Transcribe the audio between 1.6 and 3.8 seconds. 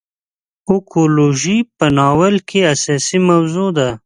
په ناول کې اساسي موضوع